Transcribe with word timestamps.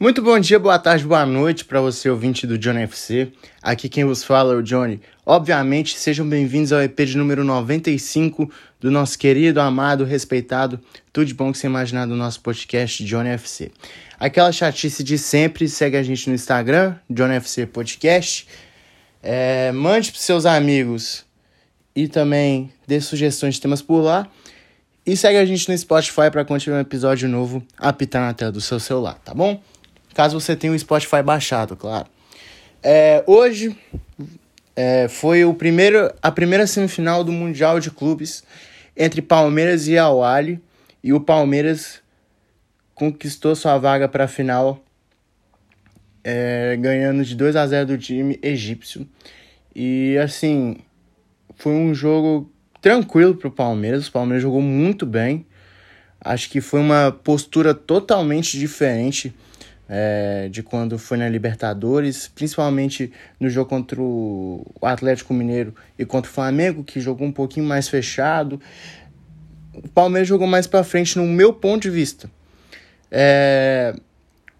Muito 0.00 0.22
bom 0.22 0.38
dia, 0.38 0.60
boa 0.60 0.78
tarde, 0.78 1.04
boa 1.04 1.26
noite 1.26 1.64
para 1.64 1.80
você, 1.80 2.08
ouvinte 2.08 2.46
do 2.46 2.56
Johnny 2.56 2.82
FC. 2.82 3.32
Aqui 3.60 3.88
quem 3.88 4.04
vos 4.04 4.22
fala 4.22 4.54
é 4.54 4.56
o 4.56 4.62
Johnny. 4.62 5.00
Obviamente, 5.26 5.98
sejam 5.98 6.24
bem-vindos 6.24 6.72
ao 6.72 6.80
EP 6.80 6.96
de 7.00 7.16
número 7.16 7.42
95 7.42 8.48
do 8.78 8.92
nosso 8.92 9.18
querido, 9.18 9.60
amado, 9.60 10.04
respeitado, 10.04 10.78
tudo 11.12 11.26
de 11.26 11.34
bom 11.34 11.50
que 11.50 11.58
você 11.58 11.66
imaginar 11.66 12.06
do 12.06 12.14
nosso 12.14 12.40
podcast 12.42 13.04
Johnny 13.04 13.30
FC. 13.30 13.72
Aquela 14.20 14.52
chatice 14.52 15.02
de 15.02 15.18
sempre, 15.18 15.68
segue 15.68 15.96
a 15.96 16.02
gente 16.04 16.28
no 16.28 16.34
Instagram, 16.36 16.94
Johnny 17.10 17.34
FC 17.34 17.66
Podcast. 17.66 18.46
É, 19.20 19.72
mande 19.72 20.12
para 20.12 20.20
seus 20.20 20.46
amigos 20.46 21.24
e 21.92 22.06
também 22.06 22.72
dê 22.86 23.00
sugestões 23.00 23.56
de 23.56 23.60
temas 23.60 23.82
por 23.82 24.00
lá. 24.00 24.28
E 25.04 25.16
segue 25.16 25.38
a 25.38 25.44
gente 25.44 25.68
no 25.68 25.76
Spotify 25.76 26.30
para 26.30 26.44
continuar 26.44 26.78
um 26.78 26.82
episódio 26.82 27.28
novo 27.28 27.66
apitar 27.76 28.22
na 28.22 28.32
tela 28.32 28.52
do 28.52 28.60
seu 28.60 28.78
celular, 28.78 29.18
tá 29.24 29.34
bom? 29.34 29.60
Caso 30.18 30.40
você 30.40 30.56
tenha 30.56 30.72
o 30.72 30.76
Spotify 30.76 31.22
baixado, 31.22 31.76
claro. 31.76 32.08
É, 32.82 33.22
hoje 33.24 33.78
é, 34.74 35.06
foi 35.06 35.44
o 35.44 35.54
primeiro, 35.54 36.12
a 36.20 36.32
primeira 36.32 36.66
semifinal 36.66 37.22
do 37.22 37.30
Mundial 37.30 37.78
de 37.78 37.88
Clubes 37.88 38.42
entre 38.96 39.22
Palmeiras 39.22 39.86
e 39.86 39.96
Al 39.96 40.20
E 41.04 41.12
o 41.12 41.20
Palmeiras 41.20 42.00
conquistou 42.96 43.54
sua 43.54 43.78
vaga 43.78 44.08
para 44.08 44.24
a 44.24 44.26
final, 44.26 44.84
é, 46.24 46.76
ganhando 46.80 47.24
de 47.24 47.36
2 47.36 47.54
a 47.54 47.64
0 47.64 47.86
do 47.86 47.96
time 47.96 48.40
egípcio. 48.42 49.08
E 49.72 50.18
assim, 50.18 50.78
foi 51.54 51.74
um 51.74 51.94
jogo 51.94 52.50
tranquilo 52.82 53.36
para 53.36 53.46
o 53.46 53.52
Palmeiras. 53.52 54.08
O 54.08 54.12
Palmeiras 54.12 54.42
jogou 54.42 54.62
muito 54.62 55.06
bem. 55.06 55.46
Acho 56.20 56.50
que 56.50 56.60
foi 56.60 56.80
uma 56.80 57.12
postura 57.12 57.72
totalmente 57.72 58.58
diferente 58.58 59.32
é, 59.88 60.48
de 60.50 60.62
quando 60.62 60.98
foi 60.98 61.16
na 61.16 61.28
Libertadores, 61.28 62.28
principalmente 62.28 63.10
no 63.40 63.48
jogo 63.48 63.70
contra 63.70 64.00
o 64.00 64.64
Atlético 64.82 65.32
Mineiro 65.32 65.74
e 65.98 66.04
contra 66.04 66.30
o 66.30 66.34
Flamengo, 66.34 66.84
que 66.84 67.00
jogou 67.00 67.26
um 67.26 67.32
pouquinho 67.32 67.66
mais 67.66 67.88
fechado. 67.88 68.60
O 69.72 69.88
Palmeiras 69.88 70.28
jogou 70.28 70.46
mais 70.46 70.66
para 70.66 70.84
frente, 70.84 71.16
no 71.16 71.24
meu 71.24 71.52
ponto 71.52 71.82
de 71.82 71.90
vista. 71.90 72.30
É, 73.10 73.94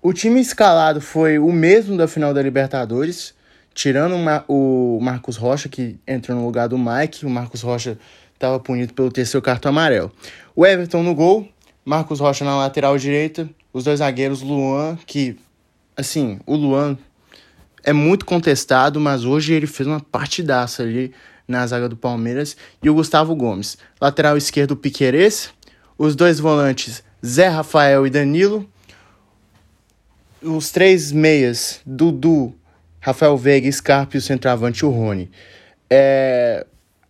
o 0.00 0.12
time 0.12 0.40
escalado 0.40 1.00
foi 1.00 1.38
o 1.38 1.52
mesmo 1.52 1.96
da 1.96 2.08
final 2.08 2.32
da 2.32 2.40
Libertadores, 2.40 3.34
tirando 3.74 4.16
o 4.48 4.98
Marcos 5.00 5.36
Rocha, 5.36 5.68
que 5.68 5.98
entrou 6.06 6.38
no 6.38 6.46
lugar 6.46 6.68
do 6.68 6.78
Mike. 6.78 7.26
O 7.26 7.30
Marcos 7.30 7.60
Rocha 7.60 7.98
estava 8.32 8.58
punido 8.58 8.94
pelo 8.94 9.10
terceiro 9.10 9.42
cartão 9.42 9.70
amarelo. 9.70 10.10
O 10.54 10.64
Everton 10.64 11.02
no 11.02 11.14
gol, 11.14 11.48
Marcos 11.88 12.20
Rocha 12.20 12.44
na 12.44 12.54
lateral 12.54 12.98
direita, 12.98 13.48
os 13.72 13.82
dois 13.82 14.00
zagueiros, 14.00 14.42
Luan, 14.42 14.98
que, 15.06 15.38
assim, 15.96 16.38
o 16.44 16.54
Luan 16.54 16.98
é 17.82 17.94
muito 17.94 18.26
contestado, 18.26 19.00
mas 19.00 19.24
hoje 19.24 19.54
ele 19.54 19.66
fez 19.66 19.86
uma 19.86 19.98
partidaça 19.98 20.82
ali 20.82 21.14
na 21.48 21.66
zaga 21.66 21.88
do 21.88 21.96
Palmeiras, 21.96 22.58
e 22.82 22.90
o 22.90 22.94
Gustavo 22.94 23.34
Gomes. 23.34 23.78
Lateral 23.98 24.36
esquerdo, 24.36 24.76
Piquerez, 24.76 25.48
os 25.96 26.14
dois 26.14 26.38
volantes, 26.38 27.02
Zé 27.24 27.48
Rafael 27.48 28.06
e 28.06 28.10
Danilo, 28.10 28.68
os 30.42 30.70
três 30.70 31.10
meias, 31.10 31.80
Dudu, 31.86 32.54
Rafael 33.00 33.34
Veiga, 33.38 33.72
Scarpa 33.72 34.14
e 34.14 34.18
o 34.18 34.22
centroavante, 34.22 34.84
o 34.84 34.90
Rony. 34.90 35.30
É, 35.88 36.66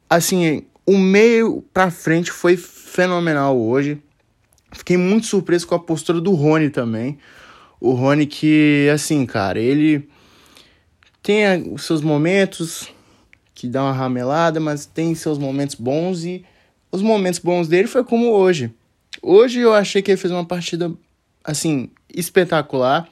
assim, 0.08 0.64
o 0.86 0.96
meio 0.96 1.64
pra 1.74 1.90
frente 1.90 2.30
foi 2.30 2.56
fenomenal 2.56 3.58
hoje. 3.58 4.00
Fiquei 4.72 4.96
muito 4.96 5.26
surpreso 5.26 5.66
com 5.66 5.74
a 5.74 5.78
postura 5.78 6.20
do 6.20 6.32
Rony 6.34 6.70
também. 6.70 7.18
O 7.80 7.92
Rony 7.92 8.26
que, 8.26 8.88
assim, 8.92 9.24
cara, 9.24 9.58
ele 9.58 10.08
tem 11.22 11.72
os 11.72 11.84
seus 11.84 12.00
momentos 12.00 12.88
que 13.54 13.66
dá 13.66 13.82
uma 13.82 13.92
ramelada, 13.92 14.60
mas 14.60 14.86
tem 14.86 15.14
seus 15.14 15.38
momentos 15.38 15.74
bons 15.74 16.24
e 16.24 16.44
os 16.90 17.02
momentos 17.02 17.40
bons 17.40 17.68
dele 17.68 17.88
foi 17.88 18.04
como 18.04 18.30
hoje. 18.30 18.72
Hoje 19.22 19.60
eu 19.60 19.74
achei 19.74 20.00
que 20.00 20.10
ele 20.10 20.18
fez 20.18 20.32
uma 20.32 20.44
partida, 20.44 20.92
assim, 21.42 21.90
espetacular. 22.12 23.08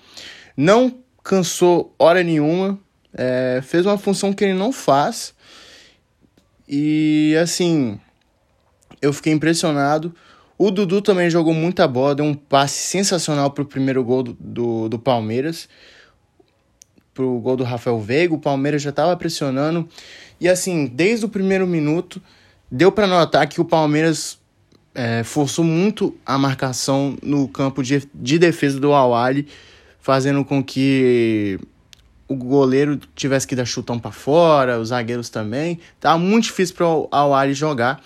Não 0.57 0.95
cansou 1.23 1.95
hora 1.99 2.23
nenhuma. 2.23 2.79
É, 3.13 3.61
fez 3.63 3.85
uma 3.87 3.99
função 3.99 4.33
que 4.33 4.45
ele 4.45 4.55
não 4.55 4.73
faz. 4.73 5.35
E 6.69 7.37
assim, 7.41 7.99
eu 9.03 9.13
fiquei 9.13 9.33
impressionado. 9.33 10.15
O 10.59 10.71
Dudu 10.71 11.03
também 11.03 11.29
jogou 11.29 11.53
muita 11.53 11.87
bola, 11.87 12.15
deu 12.15 12.25
um 12.25 12.35
passe 12.35 12.79
sensacional 12.79 13.51
pro 13.51 13.65
primeiro 13.65 14.03
gol 14.03 14.23
do, 14.23 14.37
do, 14.41 14.89
do 14.89 14.99
Palmeiras. 14.99 15.69
Pro 17.13 17.39
gol 17.41 17.57
do 17.57 17.65
Rafael 17.65 18.01
Veiga. 18.01 18.35
O 18.35 18.39
Palmeiras 18.39 18.81
já 18.81 18.91
estava 18.91 19.15
pressionando. 19.17 19.87
E 20.41 20.49
assim, 20.49 20.87
desde 20.87 21.27
o 21.27 21.29
primeiro 21.29 21.67
minuto, 21.67 22.23
deu 22.71 22.91
para 22.91 23.07
notar 23.07 23.47
que 23.47 23.61
o 23.61 23.65
Palmeiras 23.65 24.39
é, 24.95 25.23
forçou 25.23 25.65
muito 25.65 26.17
a 26.25 26.39
marcação 26.39 27.17
no 27.23 27.47
campo 27.49 27.83
de, 27.83 28.09
de 28.15 28.39
defesa 28.39 28.81
do 28.81 28.95
Awali, 28.95 29.47
fazendo 30.01 30.43
com 30.43 30.65
que 30.65 31.59
o 32.27 32.35
goleiro 32.35 32.99
tivesse 33.15 33.47
que 33.47 33.55
dar 33.55 33.67
chutão 33.67 33.99
para 33.99 34.11
fora, 34.11 34.79
os 34.79 34.89
zagueiros 34.89 35.29
também. 35.29 35.79
Tá 36.01 36.17
muito 36.17 36.45
difícil 36.45 36.75
para 36.75 36.87
o 36.89 37.09
Awali 37.11 37.55
jogar. 37.55 38.03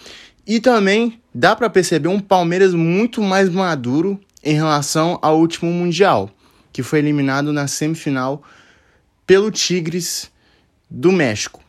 E 0.50 0.58
também 0.58 1.22
dá 1.32 1.54
para 1.54 1.70
perceber 1.70 2.08
um 2.08 2.18
Palmeiras 2.18 2.74
muito 2.74 3.22
mais 3.22 3.48
maduro 3.48 4.20
em 4.42 4.52
relação 4.52 5.16
ao 5.22 5.38
último 5.38 5.70
Mundial, 5.70 6.28
que 6.72 6.82
foi 6.82 6.98
eliminado 6.98 7.52
na 7.52 7.68
semifinal 7.68 8.42
pelo 9.24 9.52
Tigres 9.52 10.28
do 10.90 11.12
México. 11.12 11.62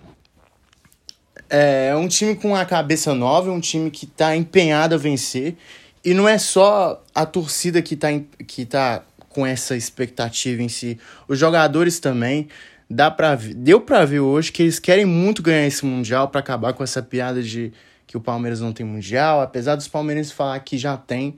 É 1.47 1.95
um 1.95 2.07
time 2.07 2.33
com 2.33 2.55
a 2.55 2.65
cabeça 2.65 3.13
nova, 3.13 3.51
um 3.51 3.59
time 3.59 3.91
que 3.91 4.05
está 4.05 4.35
empenhado 4.35 4.95
a 4.95 4.97
vencer. 4.97 5.55
E 6.03 6.15
não 6.15 6.27
é 6.27 6.39
só 6.39 7.03
a 7.13 7.23
torcida 7.23 7.83
que 7.83 7.93
está 7.93 8.07
que 8.47 8.65
tá 8.65 9.03
com 9.29 9.45
essa 9.45 9.77
expectativa 9.77 10.59
em 10.59 10.69
si. 10.69 10.97
Os 11.27 11.37
jogadores 11.37 11.99
também 11.99 12.47
dá 12.89 13.11
para 13.11 13.35
deu 13.35 13.79
para 13.79 14.03
ver 14.05 14.21
hoje 14.21 14.51
que 14.51 14.63
eles 14.63 14.79
querem 14.79 15.05
muito 15.05 15.43
ganhar 15.43 15.67
esse 15.67 15.85
mundial 15.85 16.29
para 16.29 16.39
acabar 16.39 16.73
com 16.73 16.83
essa 16.83 17.03
piada 17.03 17.43
de 17.43 17.71
que 18.11 18.17
o 18.17 18.21
Palmeiras 18.21 18.59
não 18.59 18.73
tem 18.73 18.85
mundial, 18.85 19.39
apesar 19.39 19.75
dos 19.75 19.87
palmeirenses 19.87 20.33
falar 20.33 20.59
que 20.59 20.77
já 20.77 20.97
tem. 20.97 21.37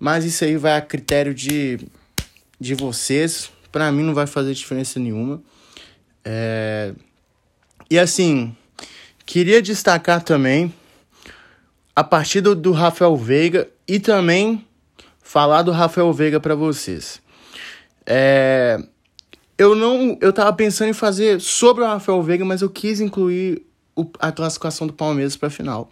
Mas 0.00 0.24
isso 0.24 0.42
aí 0.42 0.56
vai 0.56 0.74
a 0.74 0.80
critério 0.80 1.34
de 1.34 1.78
de 2.58 2.74
vocês. 2.74 3.50
Para 3.70 3.92
mim 3.92 4.02
não 4.02 4.14
vai 4.14 4.26
fazer 4.26 4.54
diferença 4.54 4.98
nenhuma. 4.98 5.42
É... 6.24 6.94
E 7.90 7.98
assim, 7.98 8.56
queria 9.26 9.60
destacar 9.60 10.22
também 10.22 10.72
a 11.94 12.02
partida 12.02 12.54
do 12.54 12.72
Rafael 12.72 13.14
Veiga 13.14 13.68
e 13.86 14.00
também 14.00 14.66
falar 15.22 15.60
do 15.60 15.72
Rafael 15.72 16.10
Veiga 16.10 16.40
para 16.40 16.54
vocês. 16.54 17.20
É, 18.06 18.82
eu 19.58 19.74
não, 19.74 20.16
eu 20.22 20.32
tava 20.32 20.54
pensando 20.54 20.88
em 20.88 20.94
fazer 20.94 21.38
sobre 21.38 21.84
o 21.84 21.86
Rafael 21.86 22.22
Veiga, 22.22 22.46
mas 22.46 22.62
eu 22.62 22.70
quis 22.70 22.98
incluir 22.98 23.66
a 24.18 24.32
classificação 24.32 24.86
do 24.86 24.92
Palmeiras 24.92 25.36
para 25.36 25.48
a 25.48 25.50
final. 25.50 25.88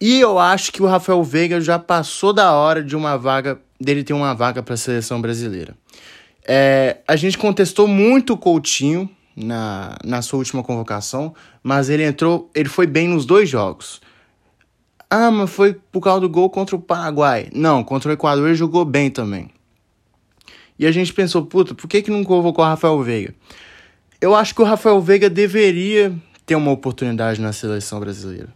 E 0.00 0.18
eu 0.18 0.38
acho 0.38 0.72
que 0.72 0.82
o 0.82 0.86
Rafael 0.86 1.22
Veiga 1.22 1.60
já 1.60 1.78
passou 1.78 2.32
da 2.32 2.52
hora 2.52 2.82
de 2.82 2.96
uma 2.96 3.16
vaga 3.16 3.60
dele 3.80 4.02
ter 4.02 4.12
uma 4.12 4.34
vaga 4.34 4.62
para 4.62 4.74
a 4.74 4.76
seleção 4.76 5.20
brasileira. 5.20 5.76
É, 6.44 6.98
a 7.06 7.14
gente 7.14 7.38
contestou 7.38 7.86
muito 7.86 8.32
o 8.32 8.36
Coutinho 8.36 9.08
na, 9.36 9.96
na 10.04 10.22
sua 10.22 10.38
última 10.38 10.62
convocação, 10.62 11.34
mas 11.62 11.88
ele 11.88 12.04
entrou, 12.04 12.50
ele 12.54 12.68
foi 12.68 12.86
bem 12.86 13.08
nos 13.08 13.24
dois 13.24 13.48
jogos. 13.48 14.00
Ah, 15.08 15.30
mas 15.30 15.50
foi 15.50 15.74
por 15.74 16.00
causa 16.00 16.22
do 16.22 16.28
gol 16.28 16.48
contra 16.50 16.74
o 16.74 16.80
Paraguai. 16.80 17.48
Não, 17.52 17.84
contra 17.84 18.10
o 18.10 18.12
Equador 18.12 18.46
ele 18.46 18.54
jogou 18.54 18.84
bem 18.84 19.10
também. 19.10 19.50
E 20.78 20.86
a 20.86 20.90
gente 20.90 21.12
pensou, 21.12 21.44
puta, 21.44 21.74
por 21.74 21.86
que, 21.86 22.02
que 22.02 22.10
não 22.10 22.24
convocou 22.24 22.64
o 22.64 22.68
Rafael 22.68 23.00
Veiga? 23.02 23.34
Eu 24.20 24.34
acho 24.34 24.54
que 24.54 24.62
o 24.62 24.64
Rafael 24.64 25.00
Veiga 25.00 25.28
deveria 25.28 26.12
ter 26.44 26.56
uma 26.56 26.70
oportunidade 26.70 27.40
na 27.40 27.52
seleção 27.52 28.00
brasileira. 28.00 28.48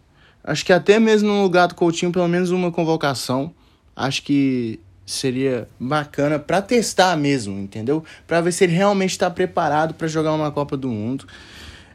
Acho 0.43 0.65
que 0.65 0.71
até 0.71 0.99
mesmo 0.99 1.27
no 1.27 1.43
lugar 1.43 1.67
do 1.67 1.75
Coutinho, 1.75 2.11
pelo 2.11 2.27
menos 2.27 2.51
uma 2.51 2.71
convocação, 2.71 3.53
acho 3.95 4.23
que 4.23 4.79
seria 5.05 5.67
bacana 5.79 6.37
para 6.37 6.61
testar 6.61 7.15
mesmo, 7.15 7.57
entendeu? 7.57 8.03
Para 8.25 8.41
ver 8.41 8.51
se 8.51 8.63
ele 8.63 8.73
realmente 8.73 9.11
está 9.11 9.29
preparado 9.29 9.93
para 9.93 10.07
jogar 10.07 10.33
uma 10.33 10.51
Copa 10.51 10.75
do 10.75 10.89
Mundo. 10.89 11.25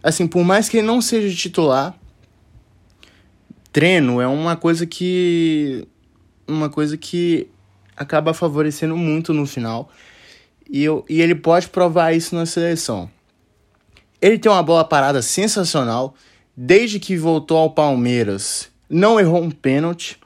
Assim, 0.02 0.26
por 0.26 0.42
mais 0.42 0.68
que 0.68 0.78
ele 0.78 0.86
não 0.86 1.00
seja 1.00 1.34
titular, 1.36 1.94
treino 3.72 4.20
é 4.20 4.26
uma 4.26 4.56
coisa 4.56 4.86
que 4.86 5.86
uma 6.46 6.68
coisa 6.68 6.96
que 6.96 7.48
acaba 7.96 8.34
favorecendo 8.34 8.96
muito 8.96 9.32
no 9.32 9.46
final. 9.46 9.90
E, 10.68 10.82
eu, 10.82 11.04
e 11.08 11.20
ele 11.20 11.34
pode 11.34 11.68
provar 11.68 12.12
isso 12.12 12.34
na 12.34 12.46
seleção. 12.46 13.10
Ele 14.22 14.38
tem 14.38 14.50
uma 14.50 14.62
bola 14.62 14.84
parada 14.84 15.20
sensacional. 15.20 16.14
Desde 16.56 17.00
que 17.00 17.16
voltou 17.16 17.58
ao 17.58 17.70
Palmeiras, 17.70 18.70
não 18.88 19.18
errou 19.18 19.42
um 19.42 19.50
pênalti. 19.50 20.16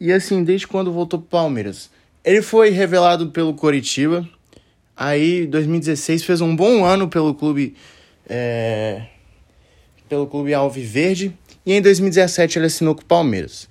E 0.00 0.12
assim, 0.12 0.44
desde 0.44 0.68
quando 0.68 0.92
voltou 0.92 1.18
para 1.18 1.26
o 1.26 1.42
Palmeiras. 1.42 1.90
Ele 2.24 2.40
foi 2.40 2.70
revelado 2.70 3.30
pelo 3.30 3.52
Coritiba. 3.52 4.26
Aí 4.96 5.44
2016 5.46 6.22
fez 6.22 6.40
um 6.40 6.54
bom 6.54 6.84
ano 6.84 7.08
pelo 7.08 7.34
clube 7.34 7.74
é, 8.28 9.06
pelo 10.08 10.26
clube 10.26 10.54
Alviverde 10.54 11.36
e 11.66 11.72
em 11.72 11.82
2017 11.82 12.58
ele 12.58 12.66
assinou 12.66 12.94
com 12.94 13.02
o 13.02 13.04
Palmeiras. 13.04 13.68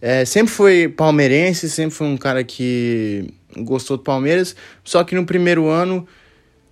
É, 0.00 0.24
sempre 0.26 0.52
foi 0.52 0.88
palmeirense, 0.88 1.70
sempre 1.70 1.94
foi 1.94 2.06
um 2.06 2.16
cara 2.16 2.44
que 2.44 3.32
gostou 3.58 3.96
do 3.96 4.02
Palmeiras, 4.02 4.54
só 4.84 5.02
que 5.02 5.14
no 5.14 5.24
primeiro 5.24 5.68
ano 5.68 6.06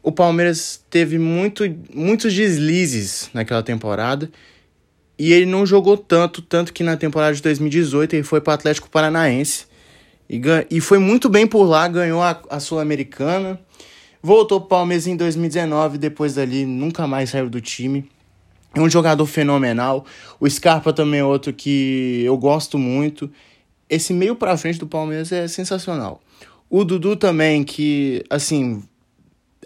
o 0.05 0.13
Palmeiras 0.13 0.85
teve 0.91 1.19
muito, 1.19 1.65
muitos 1.93 2.35
deslizes 2.35 3.31
naquela 3.33 3.63
temporada 3.63 4.31
e 5.19 5.33
ele 5.33 5.47
não 5.47 5.65
jogou 5.65 5.97
tanto, 5.97 6.43
tanto 6.43 6.75
que 6.75 6.85
na 6.85 6.95
temporada 6.95 7.35
de 7.35 7.41
2018 7.41 8.13
ele 8.13 8.23
foi 8.23 8.39
para 8.39 8.51
o 8.51 8.55
Atlético 8.55 8.91
Paranaense 8.91 9.65
e, 10.29 10.39
e 10.71 10.79
foi 10.79 10.99
muito 10.99 11.31
bem 11.31 11.47
por 11.47 11.65
lá, 11.65 11.89
ganhou 11.89 12.23
a, 12.23 12.39
a 12.51 12.61
Sul-Americana, 12.61 13.59
voltou 14.23 14.61
para 14.61 14.67
o 14.67 14.69
Palmeiras 14.69 15.07
em 15.07 15.17
2019, 15.17 15.97
depois 15.97 16.35
dali 16.35 16.67
nunca 16.67 17.07
mais 17.07 17.31
saiu 17.31 17.49
do 17.49 17.61
time. 17.61 18.07
É 18.75 18.81
um 18.81 18.91
jogador 18.91 19.25
fenomenal. 19.25 20.05
O 20.39 20.51
Scarpa 20.51 20.93
também 20.93 21.21
é 21.21 21.25
outro 21.25 21.53
que 21.53 22.23
eu 22.25 22.37
gosto 22.37 22.77
muito. 22.77 23.31
Esse 23.89 24.13
meio 24.13 24.37
para 24.37 24.57
frente 24.57 24.79
do 24.79 24.87
Palmeiras 24.87 25.33
é 25.33 25.49
sensacional. 25.49 26.21
O 26.69 26.85
Dudu 26.85 27.15
também, 27.15 27.63
que, 27.63 28.25
assim, 28.29 28.83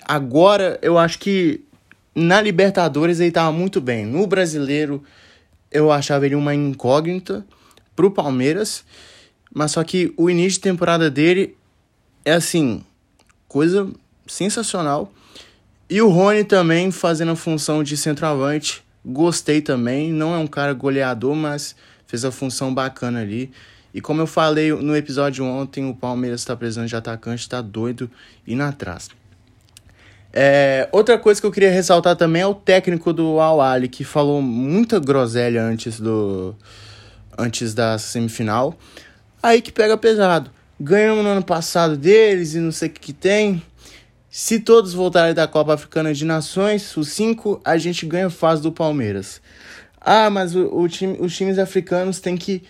agora 0.05 0.79
eu 0.83 0.99
acho 0.99 1.19
que 1.19 1.65
na 2.15 2.41
Libertadores 2.41 3.21
ele 3.21 3.31
tava 3.31 3.53
muito 3.53 3.81
bem. 3.81 4.05
No 4.05 4.27
Brasileiro 4.27 5.03
eu 5.71 5.93
achava 5.93 6.27
ele 6.27 6.35
uma 6.35 6.55
incógnita 6.55 7.45
pro 7.95 8.11
Palmeiras, 8.11 8.85
mas 9.53 9.73
só 9.73 9.85
que 9.85 10.13
o 10.17 10.29
início 10.31 10.59
de 10.59 10.61
temporada 10.61 11.11
dele 11.11 11.57
é 12.25 12.33
assim, 12.33 12.85
coisa 13.47 13.91
sensacional. 14.27 15.13
E 15.89 16.03
o 16.03 16.09
Rony 16.09 16.45
também 16.45 16.91
fazendo 16.91 17.33
a 17.33 17.37
função 17.37 17.83
de 17.83 17.97
centroavante, 17.97 18.83
gostei 19.05 19.61
também. 19.61 20.13
Não 20.13 20.35
é 20.35 20.39
um 20.39 20.47
cara 20.47 20.75
goleador, 20.75 21.35
mas 21.35 21.75
fez 22.07 22.25
a 22.25 22.31
função 22.31 22.75
bacana 22.75 23.21
ali. 23.21 23.51
E 23.95 24.01
como 24.01 24.21
eu 24.21 24.27
falei 24.27 24.71
no 24.73 24.95
episódio 24.95 25.45
ontem, 25.45 25.89
o 25.89 25.95
Palmeiras 25.95 26.41
está 26.41 26.55
precisando 26.55 26.89
de 26.89 26.97
atacante, 26.97 27.41
está 27.41 27.63
doido 27.63 28.11
indo 28.47 28.63
atrás. 28.63 29.09
É, 30.33 30.89
outra 30.93 31.19
coisa 31.19 31.41
que 31.41 31.47
eu 31.47 31.51
queria 31.51 31.71
ressaltar 31.71 32.15
também 32.15 32.43
é 32.43 32.47
o 32.47 32.55
técnico 32.55 33.13
do 33.13 33.41
Al 33.41 33.61
Ali, 33.61 33.89
que 33.89 34.05
falou 34.05 34.43
muita 34.43 35.01
groselha 35.01 35.63
antes 35.63 35.99
do 35.99 36.55
antes 37.37 37.73
da 37.73 37.99
semifinal. 37.99 38.77
Aí 39.43 39.63
que 39.63 39.73
pega 39.73 39.97
pesado. 39.97 40.51
Ganhamos 40.81 41.25
no 41.25 41.31
ano 41.31 41.45
passado 41.45 41.97
deles 41.97 42.55
e 42.55 42.59
não 42.59 42.73
sei 42.73 42.89
o 42.89 42.93
que, 42.93 43.01
que 43.01 43.13
tem. 43.13 43.63
Se 44.31 44.61
todos 44.61 44.93
voltarem 44.93 45.35
da 45.35 45.49
Copa 45.49 45.75
Africana 45.75 46.13
de 46.13 46.25
Nações, 46.25 46.97
os 46.97 47.09
cinco, 47.09 47.61
a 47.65 47.79
gente 47.79 48.05
ganha 48.05 48.29
fase 48.29 48.63
do 48.63 48.71
Palmeiras. 48.71 49.41
Ah, 50.01 50.31
mas 50.31 50.55
o, 50.55 50.67
o 50.77 50.89
time, 50.89 51.17
os 51.19 51.35
times 51.35 51.59
africanos 51.59 52.21
têm 52.21 52.37
que 52.37 52.63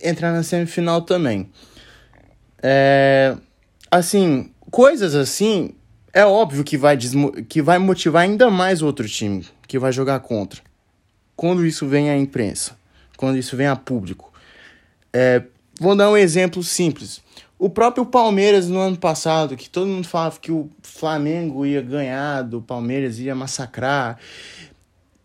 entrar 0.00 0.32
na 0.32 0.42
semifinal 0.42 1.02
também. 1.02 1.50
É, 2.62 3.36
assim, 3.90 4.50
coisas 4.70 5.14
assim 5.14 5.74
é 6.12 6.24
óbvio 6.24 6.64
que 6.64 6.76
vai, 6.76 6.96
que 7.48 7.60
vai 7.60 7.78
motivar 7.78 8.22
ainda 8.22 8.50
mais 8.50 8.82
outro 8.82 9.08
time 9.08 9.44
que 9.66 9.78
vai 9.78 9.92
jogar 9.92 10.20
contra. 10.20 10.62
Quando 11.36 11.64
isso 11.64 11.86
vem 11.86 12.10
à 12.10 12.16
imprensa, 12.16 12.76
quando 13.16 13.36
isso 13.36 13.56
vem 13.56 13.66
a 13.66 13.76
público. 13.76 14.32
É, 15.12 15.42
vou 15.78 15.94
dar 15.94 16.10
um 16.10 16.16
exemplo 16.16 16.62
simples. 16.62 17.20
O 17.58 17.68
próprio 17.68 18.06
Palmeiras 18.06 18.68
no 18.68 18.78
ano 18.78 18.96
passado, 18.96 19.56
que 19.56 19.68
todo 19.68 19.88
mundo 19.88 20.06
falava 20.06 20.38
que 20.40 20.52
o 20.52 20.70
Flamengo 20.82 21.66
ia 21.66 21.82
ganhar 21.82 22.42
do 22.42 22.62
Palmeiras, 22.62 23.18
ia 23.18 23.34
massacrar. 23.34 24.18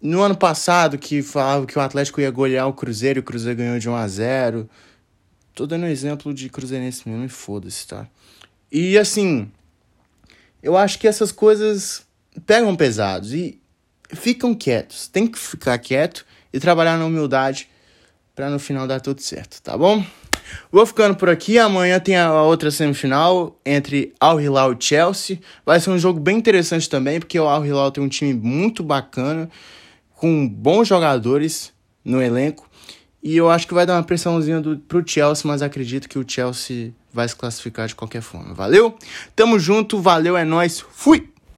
No 0.02 0.22
ano 0.22 0.36
passado, 0.36 0.98
que 0.98 1.22
falava 1.22 1.66
que 1.66 1.78
o 1.78 1.82
Atlético 1.82 2.20
ia 2.20 2.30
golear 2.32 2.68
o 2.68 2.74
Cruzeiro 2.74 3.22
o 3.22 3.24
Cruzeiro 3.24 3.58
ganhou 3.58 3.80
de 3.80 3.90
1 3.90 3.96
a 3.96 4.08
0 4.08 4.70
Tô 5.56 5.68
dando 5.68 5.84
um 5.84 5.88
exemplo 5.88 6.34
de 6.34 6.50
Cruzeirense 6.50 7.08
mesmo 7.08 7.24
e 7.24 7.30
foda-se, 7.30 7.88
tá? 7.88 8.08
E 8.72 8.98
assim, 8.98 9.52
eu 10.63 10.77
acho 10.77 10.98
que 10.98 11.07
essas 11.07 11.30
coisas 11.30 12.07
pegam 12.45 12.74
pesados 12.74 13.33
e 13.33 13.62
ficam 14.13 14.56
quietos. 14.56 15.10
Tem 15.10 15.27
que 15.27 15.38
ficar 15.38 15.77
quieto 15.77 16.25
e 16.54 16.60
trabalhar 16.60 16.98
na 16.98 17.06
humildade 17.06 17.68
para 18.33 18.50
no 18.50 18.57
final 18.57 18.88
dar 18.88 19.01
tudo 19.01 19.21
certo, 19.21 19.62
tá 19.62 19.77
bom? 19.77 20.04
Vou 20.71 20.86
ficando 20.86 21.15
por 21.18 21.30
aqui. 21.30 21.60
Amanhã 21.60 22.00
tem 22.00 22.15
a 22.15 22.42
outra 22.42 22.71
semifinal 22.71 23.60
entre 23.65 24.13
Al 24.19 24.39
Hilal 24.39 24.74
e 24.74 24.77
Chelsea. 24.80 25.39
Vai 25.65 25.80
ser 25.81 25.89
um 25.89 26.00
jogo 26.00 26.19
bem 26.19 26.38
interessante 26.38 26.89
também, 26.89 27.19
porque 27.19 27.38
o 27.38 27.48
Al 27.48 27.65
Hilal 27.65 27.92
tem 27.92 28.04
um 28.04 28.10
time 28.10 28.33
muito 28.33 28.81
bacana, 28.83 29.50
com 30.15 30.48
bons 30.48 30.88
jogadores 30.88 31.74
no 32.06 32.21
elenco. 32.21 32.69
E 33.21 33.36
eu 33.36 33.50
acho 33.50 33.68
que 33.68 33.74
vai 33.74 33.86
dar 33.86 33.95
uma 33.95 34.04
pressãozinha 34.04 34.62
do, 34.62 34.77
pro 34.77 35.04
Chelsea, 35.06 35.44
mas 35.45 35.62
acredito 35.62 36.07
que 36.07 36.18
o 36.18 36.25
Chelsea 36.27 36.94
vai 37.13 37.27
se 37.27 37.36
classificar 37.36 37.88
de 37.88 37.95
qualquer 37.95 38.21
forma. 38.21 38.54
Valeu? 38.54 38.98
Tamo 39.36 39.60
junto, 39.60 40.01
valeu, 40.01 40.36
é 40.36 40.44
nós. 40.44 40.83
Fui! 40.92 41.33